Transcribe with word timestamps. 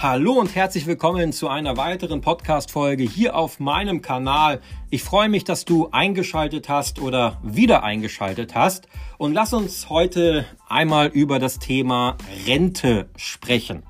Hallo 0.00 0.34
und 0.34 0.54
herzlich 0.54 0.86
willkommen 0.86 1.32
zu 1.32 1.48
einer 1.48 1.76
weiteren 1.76 2.20
Podcast-Folge 2.20 3.02
hier 3.02 3.34
auf 3.34 3.58
meinem 3.58 4.00
Kanal. 4.00 4.60
Ich 4.90 5.02
freue 5.02 5.28
mich, 5.28 5.42
dass 5.42 5.64
du 5.64 5.88
eingeschaltet 5.90 6.68
hast 6.68 7.00
oder 7.00 7.40
wieder 7.42 7.82
eingeschaltet 7.82 8.54
hast. 8.54 8.86
Und 9.18 9.32
lass 9.32 9.52
uns 9.52 9.88
heute 9.90 10.46
einmal 10.68 11.08
über 11.08 11.40
das 11.40 11.58
Thema 11.58 12.16
Rente 12.46 13.08
sprechen. 13.16 13.82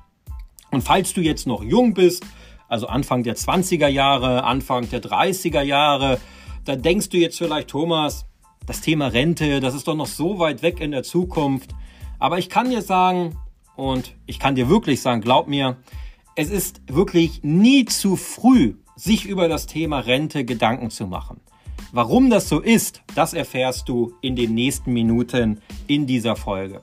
Und 0.71 0.81
falls 0.81 1.13
du 1.13 1.21
jetzt 1.21 1.45
noch 1.45 1.63
jung 1.63 1.93
bist, 1.93 2.25
also 2.67 2.87
Anfang 2.87 3.21
der 3.21 3.35
20er 3.35 3.87
Jahre, 3.87 4.45
Anfang 4.45 4.89
der 4.89 5.03
30er 5.03 5.61
Jahre, 5.61 6.19
dann 6.65 6.81
denkst 6.81 7.09
du 7.09 7.17
jetzt 7.17 7.37
vielleicht, 7.37 7.67
Thomas, 7.67 8.25
das 8.65 8.81
Thema 8.81 9.09
Rente, 9.09 9.59
das 9.59 9.75
ist 9.75 9.87
doch 9.87 9.95
noch 9.95 10.07
so 10.07 10.39
weit 10.39 10.63
weg 10.63 10.81
in 10.81 10.89
der 10.89 11.03
Zukunft. 11.03 11.69
Aber 12.17 12.39
ich 12.39 12.49
kann 12.49 12.71
dir 12.71 12.81
sagen, 12.81 13.37
und 13.79 14.13
ich 14.25 14.39
kann 14.39 14.55
dir 14.55 14.67
wirklich 14.67 15.01
sagen, 15.01 15.21
glaub 15.21 15.47
mir, 15.47 15.77
es 16.35 16.49
ist 16.49 16.81
wirklich 16.87 17.43
nie 17.43 17.85
zu 17.85 18.17
früh, 18.17 18.75
sich 18.97 19.25
über 19.25 19.47
das 19.47 19.67
Thema 19.67 19.99
Rente 19.99 20.43
Gedanken 20.43 20.89
zu 20.89 21.07
machen. 21.07 21.39
Warum 21.93 22.29
das 22.29 22.49
so 22.49 22.59
ist, 22.59 23.01
das 23.15 23.33
erfährst 23.33 23.87
du 23.87 24.13
in 24.21 24.35
den 24.35 24.53
nächsten 24.53 24.91
Minuten 24.91 25.61
in 25.87 26.05
dieser 26.07 26.35
Folge. 26.35 26.81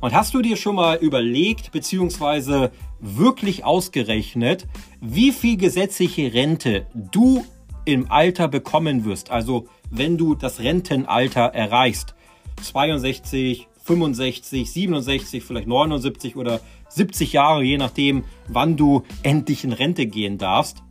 Und 0.00 0.14
hast 0.14 0.32
du 0.32 0.40
dir 0.40 0.56
schon 0.56 0.76
mal 0.76 0.96
überlegt 0.96 1.70
bzw. 1.70 2.70
wirklich 2.98 3.64
ausgerechnet, 3.64 4.66
wie 5.02 5.32
viel 5.32 5.58
gesetzliche 5.58 6.32
Rente 6.32 6.86
du 6.94 7.44
im 7.84 8.10
Alter 8.10 8.48
bekommen 8.48 9.04
wirst? 9.04 9.30
Also 9.30 9.68
wenn 9.90 10.16
du 10.16 10.34
das 10.34 10.60
Rentenalter 10.60 11.42
erreichst. 11.42 12.14
62, 12.62 13.68
65, 13.84 14.70
67, 14.70 15.42
vielleicht 15.44 15.68
79 15.68 16.36
oder 16.36 16.60
70 16.88 17.32
Jahre, 17.32 17.62
je 17.62 17.78
nachdem, 17.78 18.24
wann 18.48 18.76
du 18.76 19.02
endlich 19.22 19.64
in 19.64 19.72
Rente 19.72 20.06
gehen 20.06 20.38
darfst. 20.38 20.82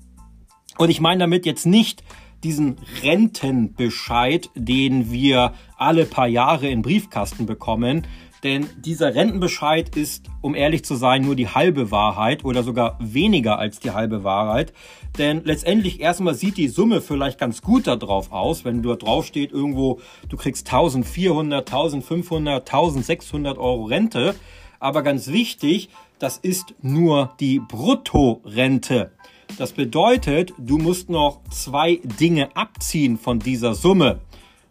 Und 0.78 0.90
ich 0.90 1.02
meine 1.02 1.20
damit 1.20 1.46
jetzt 1.46 1.66
nicht 1.66 2.04
diesen 2.44 2.78
Rentenbescheid, 3.04 4.50
den 4.56 5.12
wir 5.12 5.54
alle 5.78 6.06
paar 6.06 6.28
Jahre 6.28 6.70
in 6.70 6.82
Briefkasten 6.82 7.46
bekommen, 7.46 8.08
denn 8.44 8.68
dieser 8.78 9.14
Rentenbescheid 9.14 9.96
ist, 9.96 10.26
um 10.42 10.56
ehrlich 10.56 10.84
zu 10.84 10.96
sein, 10.96 11.22
nur 11.22 11.36
die 11.36 11.48
halbe 11.48 11.92
Wahrheit 11.92 12.44
oder 12.44 12.64
sogar 12.64 12.98
weniger 13.00 13.60
als 13.60 13.80
die 13.80 13.92
halbe 13.92 14.24
Wahrheit. 14.24 14.74
Denn 15.18 15.44
letztendlich 15.44 16.00
erstmal 16.00 16.34
sieht 16.34 16.58
die 16.58 16.68
Summe 16.68 17.02
vielleicht 17.02 17.40
ganz 17.40 17.62
gut 17.62 17.88
darauf 17.88 18.32
aus, 18.32 18.66
wenn 18.66 18.82
dort 18.82 19.04
draufsteht 19.04 19.52
irgendwo, 19.52 20.00
du 20.30 20.38
kriegst 20.38 20.68
1400, 20.68 21.68
1500, 21.68 22.68
1600 22.68 23.58
Euro 23.58 23.86
Rente. 23.86 24.36
Aber 24.80 25.04
ganz 25.04 25.28
wichtig, 25.28 25.90
das 26.18 26.38
ist 26.38 26.74
nur 26.82 27.34
die 27.40 27.60
Bruttorente. 27.60 29.12
Das 29.58 29.74
bedeutet, 29.74 30.54
du 30.58 30.78
musst 30.78 31.10
noch 31.10 31.42
zwei 31.50 32.00
Dinge 32.20 32.56
abziehen 32.56 33.18
von 33.18 33.38
dieser 33.38 33.76
Summe. 33.76 34.22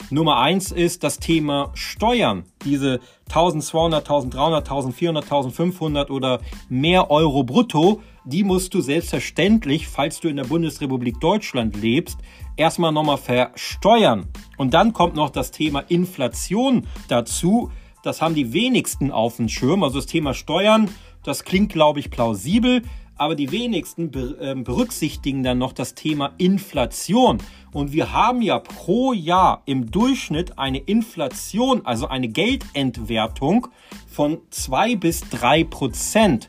Nummer 0.08 0.38
eins 0.38 0.72
ist 0.72 1.04
das 1.04 1.18
Thema 1.18 1.70
Steuern. 1.74 2.44
Diese 2.64 3.00
1200, 3.28 4.00
1300, 4.00 4.64
1400, 4.64 5.24
1500 5.24 6.10
oder 6.10 6.40
mehr 6.68 7.10
Euro 7.10 7.44
brutto, 7.44 8.00
die 8.24 8.44
musst 8.44 8.74
du 8.74 8.80
selbstverständlich, 8.80 9.88
falls 9.88 10.20
du 10.20 10.28
in 10.28 10.36
der 10.36 10.44
Bundesrepublik 10.44 11.20
Deutschland 11.20 11.80
lebst, 11.80 12.18
erstmal 12.56 12.92
nochmal 12.92 13.18
versteuern. 13.18 14.28
Und 14.58 14.74
dann 14.74 14.92
kommt 14.92 15.14
noch 15.14 15.30
das 15.30 15.50
Thema 15.50 15.80
Inflation 15.88 16.86
dazu. 17.08 17.70
Das 18.02 18.20
haben 18.20 18.34
die 18.34 18.52
wenigsten 18.52 19.10
auf 19.10 19.36
dem 19.36 19.48
Schirm. 19.48 19.82
Also 19.82 19.98
das 19.98 20.06
Thema 20.06 20.34
Steuern, 20.34 20.88
das 21.22 21.44
klingt, 21.44 21.72
glaube 21.72 22.00
ich, 22.00 22.10
plausibel 22.10 22.82
aber 23.20 23.34
die 23.34 23.52
wenigsten 23.52 24.10
ähm, 24.40 24.64
berücksichtigen 24.64 25.42
dann 25.42 25.58
noch 25.58 25.74
das 25.74 25.94
Thema 25.94 26.32
Inflation. 26.38 27.36
Und 27.70 27.92
wir 27.92 28.14
haben 28.14 28.40
ja 28.40 28.58
pro 28.58 29.12
Jahr 29.12 29.60
im 29.66 29.90
Durchschnitt 29.90 30.58
eine 30.58 30.78
Inflation, 30.78 31.84
also 31.84 32.08
eine 32.08 32.28
Geldentwertung 32.28 33.68
von 34.06 34.38
zwei 34.48 34.96
bis 34.96 35.20
drei 35.28 35.64
Prozent. 35.64 36.48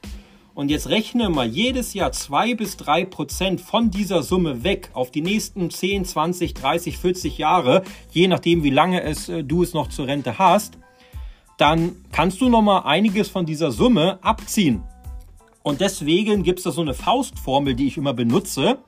Und 0.54 0.72
jetzt 0.72 0.88
rechne 0.88 1.28
mal 1.28 1.46
jedes 1.46 1.94
Jahr 1.94 2.14
zwei 2.14 2.56
bis 2.56 2.78
drei 2.78 3.04
Prozent 3.04 3.60
von 3.60 3.92
dieser 3.92 4.24
Summe 4.24 4.64
weg 4.64 4.92
auf 4.94 5.12
die 5.12 5.22
nächsten 5.22 5.72
10, 5.72 6.06
20, 6.06 6.54
30, 6.54 6.98
40 6.98 7.38
Jahre, 7.38 7.84
je 8.12 8.30
nachdem, 8.30 8.64
wie 8.64 8.70
lange 8.70 9.04
es, 9.04 9.28
äh, 9.28 9.44
du 9.44 9.62
es 9.62 9.74
noch 9.74 9.90
zur 9.90 10.08
Rente 10.08 10.40
hast. 10.40 10.78
Dann 11.58 11.98
kannst 12.14 12.40
du 12.40 12.48
noch 12.48 12.62
mal 12.62 12.80
einiges 12.80 13.28
von 13.28 13.46
dieser 13.46 13.72
Summe 13.72 14.20
abziehen. 14.24 14.84
Und 15.64 15.82
deswegen 15.82 16.44
gibt 16.44 16.60
es 16.60 16.64
da 16.64 16.72
so 16.72 16.82
eine 16.82 16.94
Faustformel, 16.94 17.76
die 17.76 17.88
ich 17.88 17.98
immer 17.98 18.14
benutze. 18.14 18.80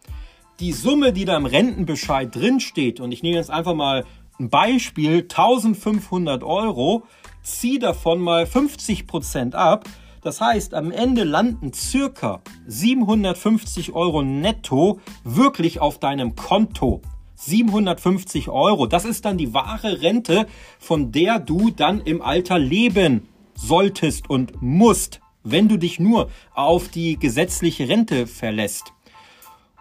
Die 0.59 0.71
Summe, 0.71 1.13
die 1.13 1.25
da 1.25 1.37
im 1.37 1.45
Rentenbescheid 1.45 2.33
drinsteht, 2.33 2.99
und 2.99 3.11
ich 3.11 3.23
nehme 3.23 3.37
jetzt 3.37 3.51
einfach 3.51 3.75
mal 3.75 4.05
ein 4.39 4.49
Beispiel, 4.49 5.21
1500 5.21 6.43
Euro, 6.43 7.03
zieh 7.43 7.79
davon 7.79 8.19
mal 8.19 8.45
50 8.45 9.07
Prozent 9.07 9.55
ab. 9.55 9.87
Das 10.21 10.39
heißt, 10.39 10.73
am 10.73 10.91
Ende 10.91 11.23
landen 11.23 11.73
circa 11.73 12.41
750 12.65 13.93
Euro 13.93 14.23
netto 14.23 14.99
wirklich 15.23 15.81
auf 15.81 15.99
deinem 15.99 16.35
Konto. 16.35 17.01
750 17.35 18.49
Euro. 18.49 18.87
Das 18.87 19.03
ist 19.05 19.25
dann 19.25 19.37
die 19.37 19.53
wahre 19.53 20.01
Rente, 20.01 20.47
von 20.79 21.11
der 21.11 21.39
du 21.39 21.71
dann 21.71 21.99
im 21.99 22.21
Alter 22.21 22.57
leben 22.57 23.27
solltest 23.55 24.29
und 24.29 24.61
musst 24.61 25.19
wenn 25.43 25.67
du 25.67 25.77
dich 25.77 25.99
nur 25.99 26.29
auf 26.53 26.89
die 26.89 27.17
gesetzliche 27.17 27.87
Rente 27.89 28.27
verlässt. 28.27 28.93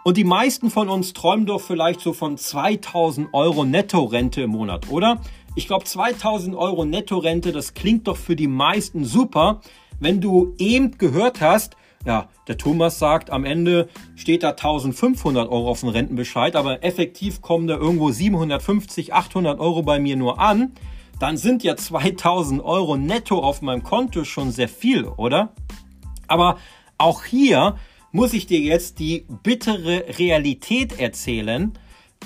Und 0.05 0.17
die 0.17 0.25
meisten 0.25 0.71
von 0.71 0.89
uns 0.89 1.13
träumen 1.13 1.47
doch 1.47 1.61
vielleicht 1.61 2.01
so 2.01 2.13
von 2.13 2.37
2000 2.37 3.29
Euro 3.33 3.65
Nettorente 3.65 4.43
im 4.43 4.51
Monat, 4.51 4.91
oder? 4.91 5.21
Ich 5.55 5.69
glaube, 5.69 5.85
2000 5.85 6.57
Euro 6.57 6.85
Nettorente, 6.85 7.53
das 7.53 7.75
klingt 7.75 8.09
doch 8.09 8.17
für 8.17 8.35
die 8.35 8.49
meisten 8.49 9.05
super. 9.05 9.61
Wenn 10.01 10.21
du 10.21 10.55
eben 10.59 10.99
gehört 10.99 11.41
hast, 11.41 11.77
ja, 12.05 12.29
der 12.49 12.59
Thomas 12.59 12.99
sagt, 12.99 13.31
am 13.31 13.45
Ende 13.45 13.89
steht 14.17 14.43
da 14.43 14.51
1500 14.51 15.49
Euro 15.49 15.69
auf 15.69 15.81
dem 15.81 15.91
Rentenbescheid, 15.91 16.57
aber 16.57 16.83
effektiv 16.83 17.41
kommen 17.41 17.69
da 17.69 17.77
irgendwo 17.77 18.11
750, 18.11 19.15
800 19.15 19.61
Euro 19.61 19.83
bei 19.83 20.01
mir 20.01 20.17
nur 20.17 20.41
an 20.41 20.73
dann 21.23 21.37
sind 21.37 21.63
ja 21.63 21.77
2000 21.77 22.65
Euro 22.65 22.97
netto 22.97 23.39
auf 23.39 23.63
meinem 23.63 23.85
Konto 23.85 24.25
schon 24.25 24.51
sehr 24.51 24.69
viel, 24.69 25.05
oder? 25.05 25.55
Aber 26.27 26.59
auch 26.99 27.23
hier 27.23 27.77
muss 28.11 28.33
ich 28.33 28.47
dir 28.47 28.59
jetzt 28.59 28.99
die 28.99 29.25
bittere 29.45 30.19
Realität 30.19 30.99
erzählen. 30.99 31.75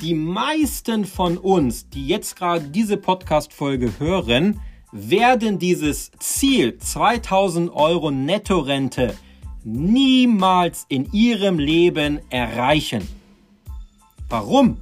Die 0.00 0.14
meisten 0.14 1.04
von 1.04 1.36
uns, 1.36 1.90
die 1.90 2.06
jetzt 2.06 2.36
gerade 2.36 2.68
diese 2.68 2.96
Podcast-Folge 2.96 3.92
hören, 3.98 4.60
werden 4.92 5.58
dieses 5.58 6.10
Ziel 6.18 6.78
2000 6.78 7.70
Euro 7.74 8.10
Nettorente 8.10 9.14
niemals 9.62 10.86
in 10.88 11.12
ihrem 11.12 11.58
Leben 11.58 12.20
erreichen. 12.30 13.06
Warum? 14.30 14.78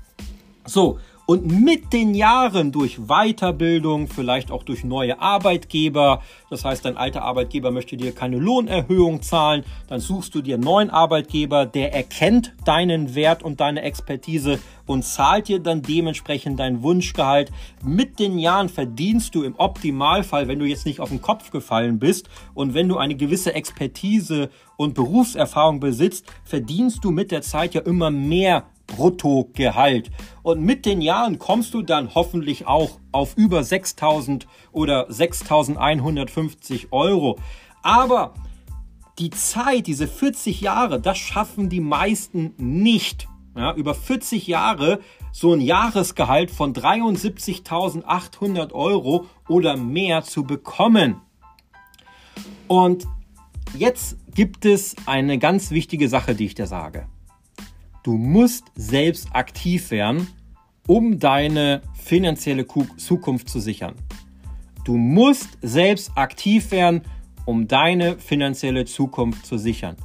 So, 0.63 1.00
und 1.25 1.46
mit 1.48 1.94
den 1.94 2.14
Jahren 2.14 2.72
durch 2.72 3.00
Weiterbildung, 3.08 4.08
vielleicht 4.08 4.52
auch 4.52 4.64
durch 4.64 4.84
neue 4.84 5.22
Arbeitgeber, 5.22 6.22
das 6.50 6.66
heißt, 6.66 6.84
dein 6.84 6.98
alter 6.98 7.24
Arbeitgeber 7.24 7.72
möchte 7.72 7.96
dir 7.96 8.14
keine 8.14 8.38
Lohnerhöhung 8.38 9.22
zahlen, 9.22 9.64
dann 9.88 10.02
suchst 10.02 10.36
du 10.36 10.42
dir 10.42 10.56
einen 10.56 10.64
neuen 10.64 10.90
Arbeitgeber, 10.90 11.66
der 11.66 11.94
erkennt 11.94 12.54
deinen 12.66 13.16
Wert 13.16 13.42
und 13.42 13.62
deine 13.62 13.84
Expertise 13.84 14.60
und 14.86 15.06
zahlt 15.06 15.48
dir 15.48 15.60
dann 15.60 15.81
dementsprechend 15.81 16.60
dein 16.60 16.84
Wunschgehalt. 16.84 17.52
Mit 17.84 18.20
den 18.20 18.38
Jahren 18.38 18.68
verdienst 18.68 19.34
du 19.34 19.44
im 19.44 19.56
Optimalfall, 19.58 20.48
wenn 20.48 20.60
du 20.60 20.66
jetzt 20.66 20.86
nicht 20.86 21.00
auf 21.00 21.10
den 21.10 21.22
Kopf 21.22 21.52
gefallen 21.52 22.00
bist 22.00 22.30
und 22.54 22.74
wenn 22.74 22.90
du 22.90 22.98
eine 22.98 23.16
gewisse 23.16 23.54
Expertise 23.56 24.50
und 24.75 24.94
Berufserfahrung 24.94 25.80
besitzt, 25.80 26.25
verdienst 26.44 27.04
du 27.04 27.12
mit 27.12 27.31
der 27.31 27.42
Zeit 27.42 27.74
ja 27.74 27.81
immer 27.81 28.12
mehr 28.12 28.66
Bruttogehalt. 28.88 30.12
Und 30.41 30.62
mit 30.62 30.85
den 30.85 31.01
Jahren 31.01 31.39
kommst 31.39 31.74
du 31.74 31.81
dann 31.81 32.13
hoffentlich 32.15 32.68
auch 32.68 33.00
auf 33.12 33.35
über 33.38 33.63
6000 33.63 34.47
oder 34.71 35.06
6150 35.09 36.91
Euro. 36.91 37.39
Aber 37.81 38.33
die 39.19 39.30
Zeit, 39.30 39.88
diese 39.88 40.07
40 40.07 40.62
Jahre, 40.62 41.00
das 41.00 41.18
schaffen 41.18 41.69
die 41.69 41.81
meisten 41.81 42.53
nicht. 42.57 43.27
Ja, 43.56 43.74
über 43.75 43.94
40 43.94 44.47
Jahre 44.47 45.00
so 45.31 45.53
ein 45.53 45.62
Jahresgehalt 45.62 46.50
von 46.50 46.74
73.800 46.74 48.71
Euro 48.71 49.27
oder 49.47 49.77
mehr 49.77 50.24
zu 50.24 50.44
bekommen. 50.44 51.21
Und 52.68 53.06
jetzt 53.77 54.18
gibt 54.33 54.65
es 54.65 54.95
eine 55.06 55.38
ganz 55.38 55.69
wichtige 55.69 56.09
Sache, 56.09 56.33
die 56.33 56.45
ich 56.45 56.56
dir 56.56 56.65
sage. 56.65 57.07
Du 58.03 58.17
musst 58.17 58.65
selbst 58.75 59.33
aktiv 59.33 59.89
werden, 59.89 60.27
um 60.88 61.19
deine 61.19 61.81
finanzielle 61.94 62.67
Zukunft 62.97 63.47
zu 63.47 63.61
sichern. 63.61 63.95
Du 64.83 64.97
musst 64.97 65.57
selbst 65.61 66.11
aktiv 66.15 66.71
werden, 66.71 67.03
um 67.45 67.69
deine 67.69 68.17
finanzielle 68.17 68.83
Zukunft 68.83 69.45
zu 69.45 69.57
sichern. 69.57 69.95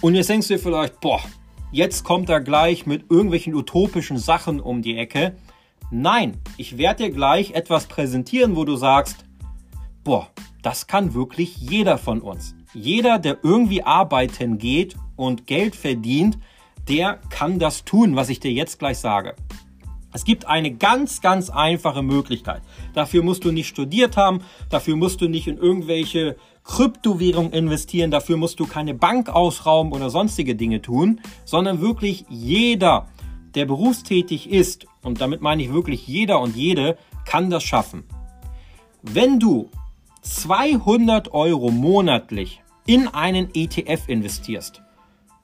Und 0.00 0.14
jetzt 0.14 0.30
denkst 0.30 0.46
du 0.46 0.54
dir 0.54 0.60
vielleicht, 0.60 1.00
boah, 1.00 1.20
jetzt 1.72 2.04
kommt 2.04 2.28
er 2.28 2.40
gleich 2.40 2.86
mit 2.86 3.10
irgendwelchen 3.10 3.54
utopischen 3.54 4.18
Sachen 4.18 4.60
um 4.60 4.82
die 4.82 4.96
Ecke. 4.96 5.34
Nein, 5.90 6.36
ich 6.56 6.78
werde 6.78 7.04
dir 7.04 7.10
gleich 7.10 7.50
etwas 7.50 7.86
präsentieren, 7.86 8.54
wo 8.54 8.64
du 8.64 8.76
sagst, 8.76 9.24
boah, 10.04 10.30
das 10.62 10.86
kann 10.86 11.14
wirklich 11.14 11.56
jeder 11.56 11.98
von 11.98 12.20
uns. 12.20 12.54
Jeder, 12.74 13.18
der 13.18 13.38
irgendwie 13.42 13.82
arbeiten 13.82 14.58
geht 14.58 14.94
und 15.16 15.48
Geld 15.48 15.74
verdient, 15.74 16.38
der 16.88 17.20
kann 17.30 17.58
das 17.58 17.84
tun, 17.84 18.16
was 18.16 18.28
ich 18.28 18.40
dir 18.40 18.52
jetzt 18.52 18.78
gleich 18.78 18.98
sage. 18.98 19.34
Es 20.12 20.24
gibt 20.24 20.46
eine 20.46 20.72
ganz, 20.72 21.20
ganz 21.20 21.50
einfache 21.50 22.02
Möglichkeit. 22.02 22.62
Dafür 22.94 23.24
musst 23.24 23.44
du 23.44 23.50
nicht 23.50 23.66
studiert 23.66 24.16
haben, 24.16 24.42
dafür 24.70 24.94
musst 24.94 25.20
du 25.20 25.28
nicht 25.28 25.48
in 25.48 25.58
irgendwelche 25.58 26.36
Kryptowährungen 26.62 27.52
investieren, 27.52 28.12
dafür 28.12 28.36
musst 28.36 28.60
du 28.60 28.66
keine 28.66 28.94
Bank 28.94 29.28
ausrauben 29.28 29.92
oder 29.92 30.10
sonstige 30.10 30.54
Dinge 30.54 30.80
tun, 30.80 31.20
sondern 31.44 31.80
wirklich 31.80 32.26
jeder, 32.28 33.08
der 33.56 33.66
berufstätig 33.66 34.48
ist, 34.48 34.86
und 35.02 35.20
damit 35.20 35.40
meine 35.42 35.64
ich 35.64 35.72
wirklich 35.72 36.06
jeder 36.06 36.40
und 36.40 36.54
jede, 36.54 36.96
kann 37.24 37.50
das 37.50 37.64
schaffen. 37.64 38.04
Wenn 39.02 39.40
du 39.40 39.68
200 40.22 41.34
Euro 41.34 41.72
monatlich 41.72 42.62
in 42.86 43.08
einen 43.08 43.48
ETF 43.52 44.08
investierst, 44.08 44.83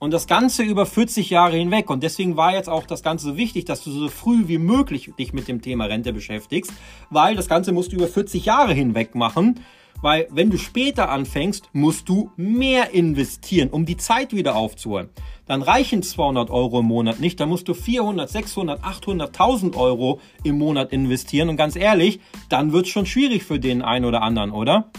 und 0.01 0.09
das 0.09 0.25
Ganze 0.25 0.63
über 0.63 0.87
40 0.87 1.29
Jahre 1.29 1.57
hinweg. 1.57 1.91
Und 1.91 2.01
deswegen 2.01 2.35
war 2.35 2.55
jetzt 2.55 2.69
auch 2.69 2.87
das 2.87 3.03
Ganze 3.03 3.27
so 3.27 3.37
wichtig, 3.37 3.65
dass 3.65 3.83
du 3.83 3.91
so 3.91 4.09
früh 4.09 4.47
wie 4.47 4.57
möglich 4.57 5.11
dich 5.17 5.31
mit 5.31 5.47
dem 5.47 5.61
Thema 5.61 5.85
Rente 5.85 6.11
beschäftigst, 6.11 6.73
weil 7.11 7.35
das 7.35 7.47
Ganze 7.47 7.71
musst 7.71 7.91
du 7.91 7.97
über 7.97 8.07
40 8.07 8.43
Jahre 8.43 8.73
hinweg 8.73 9.13
machen. 9.13 9.59
Weil 10.01 10.27
wenn 10.31 10.49
du 10.49 10.57
später 10.57 11.09
anfängst, 11.09 11.69
musst 11.73 12.09
du 12.09 12.31
mehr 12.35 12.95
investieren, 12.95 13.69
um 13.69 13.85
die 13.85 13.97
Zeit 13.97 14.33
wieder 14.33 14.55
aufzuholen. 14.55 15.09
Dann 15.45 15.61
reichen 15.61 16.01
200 16.01 16.49
Euro 16.49 16.79
im 16.79 16.87
Monat 16.87 17.19
nicht, 17.19 17.39
dann 17.39 17.49
musst 17.49 17.67
du 17.67 17.75
400, 17.75 18.27
600, 18.27 18.83
800, 18.83 19.27
1000 19.29 19.75
Euro 19.75 20.19
im 20.43 20.57
Monat 20.57 20.91
investieren. 20.91 21.49
Und 21.49 21.57
ganz 21.57 21.75
ehrlich, 21.75 22.19
dann 22.49 22.73
wird 22.73 22.87
es 22.87 22.91
schon 22.91 23.05
schwierig 23.05 23.43
für 23.43 23.59
den 23.59 23.83
einen 23.83 24.05
oder 24.05 24.23
anderen, 24.23 24.49
oder? 24.49 24.89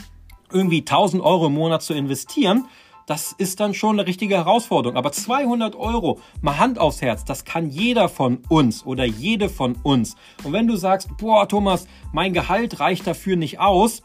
Irgendwie 0.53 0.81
1000 0.81 1.21
Euro 1.25 1.47
im 1.47 1.55
Monat 1.55 1.83
zu 1.83 1.93
investieren, 1.93 2.67
das 3.07 3.33
ist 3.33 3.61
dann 3.61 3.75
schon 3.75 3.99
eine 3.99 4.07
richtige 4.07 4.37
Herausforderung. 4.37 4.97
Aber 4.97 5.13
200 5.13 5.77
Euro, 5.77 6.21
mal 6.41 6.59
Hand 6.59 6.79
aufs 6.79 7.03
Herz, 7.03 7.25
das 7.25 7.45
kann 7.45 7.69
jeder 7.69 8.09
von 8.09 8.41
uns 8.49 8.85
oder 8.85 9.05
jede 9.05 9.49
von 9.49 9.77
uns. 9.83 10.17
Und 10.45 10.53
wenn 10.53 10.67
du 10.67 10.77
sagst, 10.77 11.17
boah, 11.19 11.49
Thomas, 11.49 11.87
mein 12.13 12.33
Gehalt 12.33 12.81
reicht 12.81 13.07
dafür 13.07 13.37
nicht 13.37 13.61
aus, 13.61 14.03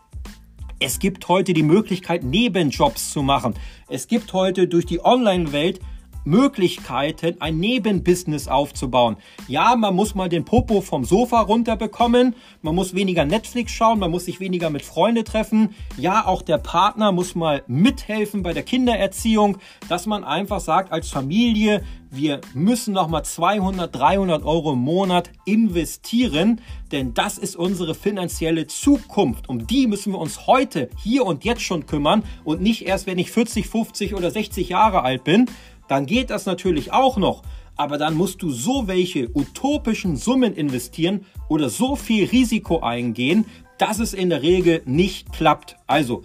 es 0.80 1.00
gibt 1.00 1.28
heute 1.28 1.54
die 1.54 1.64
Möglichkeit, 1.64 2.24
Nebenjobs 2.24 3.12
zu 3.12 3.24
machen. 3.24 3.56
Es 3.90 4.08
gibt 4.08 4.34
heute 4.34 4.68
durch 4.68 4.86
die 4.86 5.04
Online-Welt 5.04 5.80
Möglichkeiten, 6.26 7.38
ein 7.40 7.60
Nebenbusiness 7.60 8.48
aufzubauen. 8.48 9.18
Ja, 9.48 9.76
man 9.76 9.96
muss 9.96 10.16
mal 10.16 10.30
den 10.30 10.46
Popo 10.46 10.82
vom 10.82 11.06
Sofa 11.06 11.42
runterbekommen, 11.42 12.36
man 12.62 12.76
muss 12.76 12.94
weniger 12.94 13.26
Netflix 13.26 13.72
schauen, 13.72 14.00
man 14.00 14.12
muss 14.12 14.26
sich 14.26 14.40
weniger 14.40 14.70
mit 14.70 14.84
Freunden 14.84 15.26
treffen. 15.26 15.76
Ja, 15.98 16.26
auch 16.26 16.42
der 16.42 16.58
Partner 16.58 17.12
muss 17.12 17.36
mal 17.36 17.64
mithelfen 17.68 18.44
bei 18.44 18.54
der 18.54 18.64
Kindererziehung, 18.64 19.58
dass 19.90 20.06
man 20.06 20.24
einfach 20.24 20.60
sagt 20.60 20.92
als 20.92 21.10
Familie, 21.10 21.84
wir 22.10 22.40
müssen 22.54 22.94
nochmal 22.94 23.26
200, 23.26 23.94
300 23.94 24.44
Euro 24.46 24.74
im 24.74 24.80
Monat 24.80 25.30
investieren, 25.46 26.62
denn 26.92 27.14
das 27.14 27.38
ist 27.38 27.56
unsere 27.56 27.96
finanzielle 27.96 28.68
Zukunft. 28.68 29.50
Um 29.50 29.68
die 29.68 29.88
müssen 29.88 30.14
wir 30.14 30.20
uns 30.20 30.48
heute, 30.48 30.90
hier 31.04 31.26
und 31.26 31.44
jetzt 31.44 31.62
schon 31.62 31.86
kümmern 31.86 32.24
und 32.46 32.62
nicht 32.62 32.86
erst, 32.86 33.08
wenn 33.08 33.20
ich 33.20 33.32
40, 33.32 33.68
50 33.68 34.16
oder 34.16 34.32
60 34.32 34.70
Jahre 34.70 35.04
alt 35.04 35.24
bin 35.26 35.48
dann 35.88 36.06
geht 36.06 36.30
das 36.30 36.46
natürlich 36.46 36.92
auch 36.92 37.18
noch. 37.18 37.44
Aber 37.76 37.98
dann 37.98 38.16
musst 38.16 38.42
du 38.42 38.50
so 38.50 38.88
welche 38.88 39.30
utopischen 39.36 40.16
Summen 40.16 40.54
investieren 40.54 41.26
oder 41.48 41.70
so 41.70 41.96
viel 41.96 42.26
Risiko 42.26 42.80
eingehen, 42.80 43.46
dass 43.78 44.00
es 44.00 44.14
in 44.14 44.30
der 44.30 44.42
Regel 44.42 44.82
nicht 44.86 45.32
klappt. 45.32 45.76
Also 45.86 46.24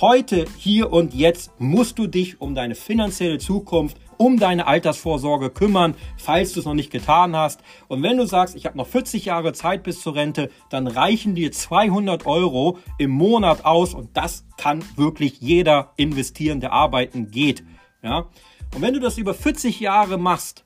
heute, 0.00 0.44
hier 0.56 0.92
und 0.92 1.12
jetzt 1.14 1.50
musst 1.58 1.98
du 1.98 2.06
dich 2.06 2.40
um 2.40 2.54
deine 2.54 2.74
finanzielle 2.74 3.38
Zukunft, 3.38 3.96
um 4.16 4.38
deine 4.38 4.68
Altersvorsorge 4.68 5.50
kümmern, 5.50 5.94
falls 6.16 6.52
du 6.52 6.60
es 6.60 6.66
noch 6.66 6.74
nicht 6.74 6.92
getan 6.92 7.34
hast. 7.34 7.60
Und 7.88 8.04
wenn 8.04 8.16
du 8.16 8.24
sagst, 8.24 8.54
ich 8.54 8.66
habe 8.66 8.78
noch 8.78 8.86
40 8.86 9.24
Jahre 9.24 9.52
Zeit 9.52 9.82
bis 9.82 10.00
zur 10.00 10.14
Rente, 10.14 10.50
dann 10.70 10.86
reichen 10.86 11.34
dir 11.34 11.50
200 11.50 12.26
Euro 12.26 12.78
im 12.98 13.10
Monat 13.10 13.64
aus 13.64 13.94
und 13.94 14.16
das 14.16 14.44
kann 14.56 14.84
wirklich 14.94 15.40
jeder 15.40 15.92
investieren, 15.96 16.60
der 16.60 16.72
arbeiten 16.72 17.32
geht. 17.32 17.64
Ja. 18.02 18.28
Und 18.74 18.80
wenn 18.82 18.94
du 18.94 19.00
das 19.00 19.18
über 19.18 19.34
40 19.34 19.80
Jahre 19.80 20.18
machst, 20.18 20.64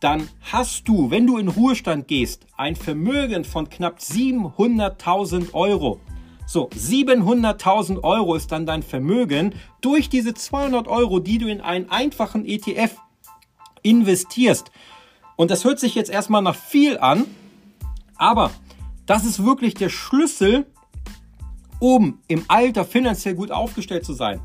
dann 0.00 0.28
hast 0.52 0.86
du, 0.86 1.10
wenn 1.10 1.26
du 1.26 1.38
in 1.38 1.48
Ruhestand 1.48 2.06
gehst, 2.06 2.46
ein 2.56 2.76
Vermögen 2.76 3.44
von 3.44 3.68
knapp 3.68 3.98
700.000 3.98 5.54
Euro. 5.54 6.00
So, 6.46 6.68
700.000 6.68 8.02
Euro 8.04 8.34
ist 8.34 8.52
dann 8.52 8.64
dein 8.64 8.82
Vermögen 8.82 9.54
durch 9.80 10.08
diese 10.08 10.34
200 10.34 10.86
Euro, 10.88 11.18
die 11.18 11.38
du 11.38 11.48
in 11.48 11.60
einen 11.60 11.90
einfachen 11.90 12.46
ETF 12.46 12.96
investierst. 13.82 14.70
Und 15.36 15.50
das 15.50 15.64
hört 15.64 15.78
sich 15.78 15.94
jetzt 15.94 16.10
erstmal 16.10 16.42
nach 16.42 16.54
viel 16.54 16.98
an, 16.98 17.26
aber 18.16 18.50
das 19.06 19.24
ist 19.24 19.44
wirklich 19.44 19.74
der 19.74 19.88
Schlüssel, 19.88 20.66
um 21.80 22.20
im 22.28 22.44
Alter 22.48 22.84
finanziell 22.84 23.34
gut 23.34 23.50
aufgestellt 23.50 24.04
zu 24.04 24.14
sein. 24.14 24.40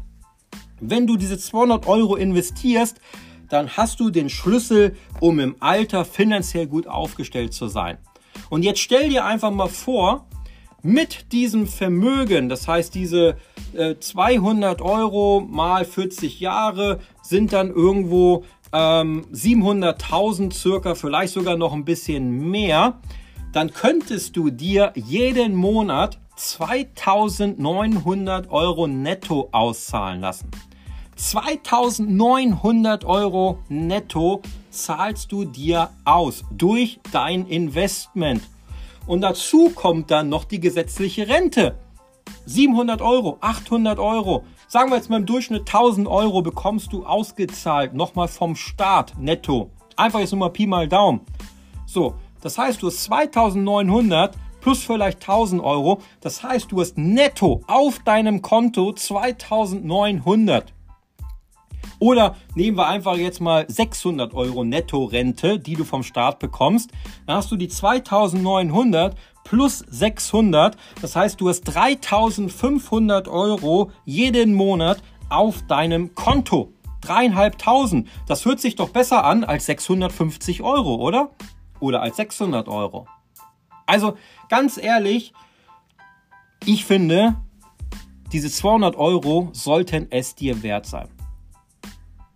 Wenn 0.90 1.08
du 1.08 1.16
diese 1.16 1.38
200 1.38 1.88
Euro 1.88 2.16
investierst, 2.16 3.00
dann 3.50 3.70
hast 3.70 4.00
du 4.00 4.10
den 4.10 4.30
Schlüssel, 4.30 4.96
um 5.22 5.40
im 5.40 5.56
Alter 5.60 6.04
finanziell 6.04 6.68
gut 6.68 6.88
aufgestellt 6.88 7.54
zu 7.54 7.68
sein. 7.68 7.98
Und 8.50 8.64
jetzt 8.64 8.80
stell 8.80 9.10
dir 9.10 9.26
einfach 9.26 9.52
mal 9.52 9.70
vor, 9.70 10.26
mit 10.82 11.32
diesem 11.32 11.66
Vermögen, 11.66 12.50
das 12.50 12.68
heißt 12.68 12.94
diese 12.94 13.38
äh, 13.74 13.96
200 13.98 14.82
Euro 14.82 15.40
mal 15.40 15.86
40 15.86 16.42
Jahre 16.42 17.00
sind 17.22 17.54
dann 17.54 17.70
irgendwo 17.70 18.44
ähm, 18.74 19.26
700.000 19.32 20.52
circa, 20.52 20.96
vielleicht 20.96 21.34
sogar 21.34 21.56
noch 21.56 21.72
ein 21.72 21.86
bisschen 21.86 22.52
mehr, 22.52 23.00
dann 23.54 23.72
könntest 23.72 24.36
du 24.36 24.50
dir 24.50 24.92
jeden 24.96 25.56
Monat 25.56 26.20
2900 26.36 28.50
Euro 28.50 28.88
netto 28.88 29.48
auszahlen 29.52 30.20
lassen. 30.20 30.50
2900 31.16 33.06
Euro 33.06 33.60
netto 33.70 34.42
zahlst 34.70 35.32
du 35.32 35.46
dir 35.46 35.90
aus 36.06 36.44
durch 36.52 37.00
dein 37.12 37.46
Investment. 37.48 38.42
Und 39.06 39.22
dazu 39.22 39.70
kommt 39.70 40.12
dann 40.12 40.30
noch 40.30 40.46
die 40.46 40.60
gesetzliche 40.60 41.28
Rente. 41.28 41.78
700 42.46 43.02
Euro, 43.02 43.38
800 43.42 44.00
Euro, 44.00 44.44
sagen 44.68 44.90
wir 44.90 44.98
jetzt 44.98 45.10
mal 45.10 45.18
im 45.18 45.26
Durchschnitt 45.26 45.62
1000 45.62 46.08
Euro 46.08 46.42
bekommst 46.42 46.92
du 46.92 47.06
ausgezahlt, 47.06 47.94
nochmal 47.94 48.28
vom 48.28 48.56
Staat 48.56 49.14
netto. 49.18 49.70
Einfach 49.96 50.20
jetzt 50.20 50.32
nur 50.32 50.40
mal 50.40 50.50
Pi 50.50 50.66
mal 50.66 50.88
Daumen. 50.88 51.22
So, 51.86 52.16
das 52.42 52.58
heißt, 52.58 52.82
du 52.82 52.88
hast 52.88 53.04
2900 53.04 54.36
plus 54.62 54.84
vielleicht 54.84 55.22
1000 55.22 55.62
Euro. 55.62 56.02
Das 56.22 56.42
heißt, 56.42 56.72
du 56.72 56.82
hast 56.82 56.98
netto 56.98 57.62
auf 57.68 58.00
deinem 58.00 58.42
Konto 58.42 58.94
2900. 58.94 60.74
Oder 62.00 62.36
nehmen 62.56 62.78
wir 62.78 62.88
einfach 62.88 63.16
jetzt 63.16 63.42
mal 63.42 63.66
600 63.68 64.34
Euro 64.34 64.64
Netto-Rente, 64.64 65.60
die 65.60 65.76
du 65.76 65.84
vom 65.84 66.04
Staat 66.04 66.40
bekommst. 66.40 66.92
Dann 67.26 67.38
hast 67.38 67.52
du 67.52 67.56
die 67.56 67.68
2900 67.68 69.16
plus 69.44 69.80
600. 69.80 70.78
Das 71.02 71.16
heißt, 71.16 71.40
du 71.40 71.50
hast 71.50 71.62
3500 71.62 73.28
Euro 73.28 73.92
jeden 74.06 74.54
Monat 74.54 75.02
auf 75.30 75.62
deinem 75.68 76.16
Konto. 76.16 76.74
Dreieinhalbtausend. 77.02 78.08
Das 78.28 78.46
hört 78.46 78.62
sich 78.62 78.76
doch 78.76 78.90
besser 78.90 79.26
an 79.26 79.44
als 79.44 79.66
650 79.66 80.62
Euro, 80.62 80.96
oder? 80.96 81.32
Oder 81.80 82.02
als 82.02 82.16
600 82.16 82.70
Euro. 82.70 83.08
Also 83.86 84.16
ganz 84.48 84.78
ehrlich, 84.78 85.34
ich 86.66 86.86
finde, 86.86 87.36
diese 88.32 88.50
200 88.50 88.96
Euro 88.96 89.50
sollten 89.52 90.08
es 90.10 90.36
dir 90.36 90.64
wert 90.64 90.86
sein. 90.86 91.10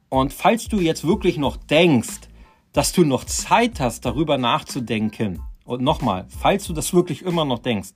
Und 0.10 0.34
falls 0.34 0.68
du 0.68 0.80
jetzt 0.80 1.06
wirklich 1.06 1.38
noch 1.38 1.58
denkst, 1.58 2.30
dass 2.72 2.94
du 2.94 3.04
noch 3.04 3.24
Zeit 3.26 3.80
hast, 3.80 4.06
darüber 4.06 4.38
nachzudenken, 4.38 5.42
und 5.66 5.82
nochmal, 5.82 6.26
falls 6.30 6.66
du 6.66 6.74
das 6.74 6.94
wirklich 6.94 7.24
immer 7.24 7.44
noch 7.44 7.60
denkst, 7.60 7.90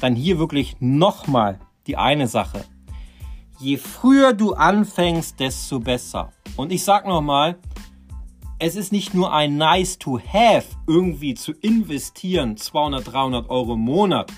dann 0.00 0.14
hier 0.14 0.38
wirklich 0.38 0.76
nochmal 0.80 1.58
die 1.86 1.96
eine 1.96 2.28
Sache. 2.28 2.64
Je 3.58 3.78
früher 3.78 4.34
du 4.34 4.52
anfängst, 4.52 5.40
desto 5.40 5.80
besser. 5.80 6.32
Und 6.56 6.72
ich 6.72 6.84
sag 6.84 7.06
nochmal, 7.06 7.58
es 8.58 8.76
ist 8.76 8.92
nicht 8.92 9.14
nur 9.14 9.32
ein 9.32 9.56
nice 9.56 9.98
to 9.98 10.20
have, 10.20 10.66
irgendwie 10.86 11.34
zu 11.34 11.52
investieren, 11.52 12.58
200, 12.58 13.10
300 13.10 13.48
Euro 13.48 13.74
im 13.74 13.80
Monat, 13.80 14.30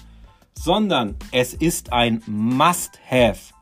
sondern 0.54 1.16
es 1.32 1.54
ist 1.54 1.92
ein 1.92 2.22
must 2.26 3.00
have. 3.10 3.52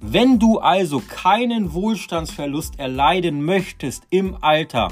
Wenn 0.00 0.38
du 0.38 0.60
also 0.60 1.00
keinen 1.00 1.72
Wohlstandsverlust 1.72 2.78
erleiden 2.78 3.44
möchtest 3.44 4.04
im 4.10 4.36
Alter, 4.42 4.88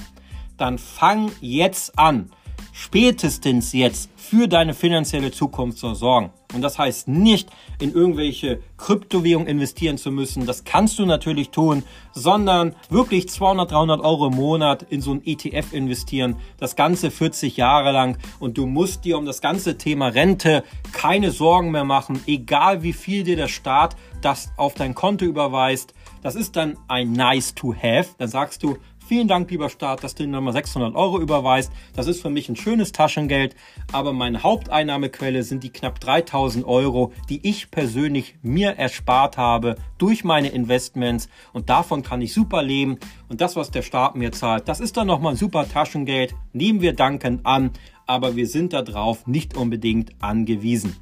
dann 0.56 0.78
fang 0.78 1.30
jetzt 1.40 1.96
an, 1.96 2.30
spätestens 2.78 3.72
jetzt 3.72 4.10
für 4.16 4.48
deine 4.48 4.74
finanzielle 4.74 5.30
Zukunft 5.30 5.78
zu 5.78 5.94
sorgen. 5.94 6.30
Und 6.54 6.60
das 6.60 6.78
heißt 6.78 7.08
nicht, 7.08 7.48
in 7.80 7.92
irgendwelche 7.92 8.60
Kryptowährungen 8.76 9.48
investieren 9.48 9.96
zu 9.96 10.10
müssen. 10.10 10.44
Das 10.44 10.64
kannst 10.64 10.98
du 10.98 11.06
natürlich 11.06 11.48
tun, 11.50 11.84
sondern 12.12 12.74
wirklich 12.90 13.30
200, 13.30 13.70
300 13.70 14.00
Euro 14.02 14.26
im 14.26 14.34
Monat 14.34 14.82
in 14.90 15.00
so 15.00 15.12
ein 15.12 15.22
ETF 15.24 15.72
investieren. 15.72 16.36
Das 16.58 16.76
Ganze 16.76 17.10
40 17.10 17.56
Jahre 17.56 17.92
lang. 17.92 18.18
Und 18.40 18.58
du 18.58 18.66
musst 18.66 19.06
dir 19.06 19.16
um 19.16 19.24
das 19.24 19.40
ganze 19.40 19.78
Thema 19.78 20.08
Rente 20.08 20.62
keine 20.92 21.30
Sorgen 21.30 21.70
mehr 21.70 21.84
machen, 21.84 22.20
egal 22.26 22.82
wie 22.82 22.92
viel 22.92 23.24
dir 23.24 23.36
der 23.36 23.48
Staat 23.48 23.96
das 24.20 24.50
auf 24.58 24.74
dein 24.74 24.94
Konto 24.94 25.24
überweist. 25.24 25.94
Das 26.22 26.34
ist 26.34 26.56
dann 26.56 26.76
ein 26.88 27.12
nice 27.12 27.54
to 27.54 27.74
have. 27.74 28.10
Dann 28.18 28.28
sagst 28.28 28.62
du, 28.62 28.76
Vielen 29.08 29.28
Dank, 29.28 29.48
lieber 29.52 29.70
Staat, 29.70 30.02
dass 30.02 30.16
du 30.16 30.24
mir 30.24 30.30
nochmal 30.30 30.52
600 30.52 30.96
Euro 30.96 31.20
überweist. 31.20 31.70
Das 31.94 32.08
ist 32.08 32.20
für 32.20 32.28
mich 32.28 32.48
ein 32.48 32.56
schönes 32.56 32.90
Taschengeld, 32.90 33.54
aber 33.92 34.12
meine 34.12 34.42
Haupteinnahmequelle 34.42 35.44
sind 35.44 35.62
die 35.62 35.70
knapp 35.70 36.00
3000 36.00 36.66
Euro, 36.66 37.12
die 37.28 37.46
ich 37.48 37.70
persönlich 37.70 38.34
mir 38.42 38.70
erspart 38.72 39.36
habe 39.36 39.76
durch 39.96 40.24
meine 40.24 40.48
Investments 40.48 41.28
und 41.52 41.68
davon 41.68 42.02
kann 42.02 42.20
ich 42.20 42.34
super 42.34 42.64
leben 42.64 42.98
und 43.28 43.40
das, 43.40 43.54
was 43.54 43.70
der 43.70 43.82
Staat 43.82 44.16
mir 44.16 44.32
zahlt, 44.32 44.66
das 44.66 44.80
ist 44.80 44.96
dann 44.96 45.06
nochmal 45.06 45.34
ein 45.34 45.38
super 45.38 45.68
Taschengeld. 45.68 46.34
Nehmen 46.52 46.80
wir 46.80 46.92
dankend 46.92 47.46
an, 47.46 47.70
aber 48.06 48.34
wir 48.34 48.48
sind 48.48 48.72
darauf 48.72 49.28
nicht 49.28 49.56
unbedingt 49.56 50.20
angewiesen. 50.20 50.96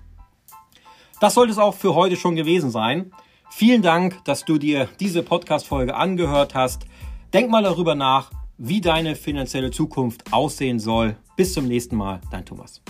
Das 1.20 1.32
sollte 1.32 1.52
es 1.52 1.58
auch 1.58 1.74
für 1.74 1.94
heute 1.94 2.16
schon 2.16 2.36
gewesen 2.36 2.70
sein. 2.70 3.12
Vielen 3.50 3.80
Dank, 3.80 4.22
dass 4.26 4.44
du 4.44 4.58
dir 4.58 4.90
diese 5.00 5.22
Podcast-Folge 5.22 5.94
angehört 5.94 6.54
hast. 6.54 6.86
Denk 7.34 7.50
mal 7.50 7.64
darüber 7.64 7.96
nach, 7.96 8.30
wie 8.58 8.80
deine 8.80 9.16
finanzielle 9.16 9.72
Zukunft 9.72 10.32
aussehen 10.32 10.78
soll. 10.78 11.16
Bis 11.36 11.52
zum 11.52 11.66
nächsten 11.66 11.96
Mal, 11.96 12.20
dein 12.30 12.46
Thomas. 12.46 12.80